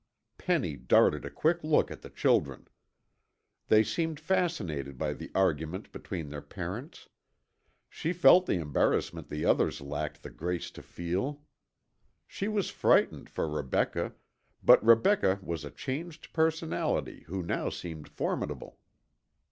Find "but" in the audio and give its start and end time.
14.63-14.83